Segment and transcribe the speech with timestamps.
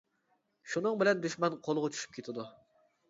[0.71, 2.47] شۇنىڭ بىلەن دۈشمەن قۇلىغا چۈشۈپ كېتىدۇ.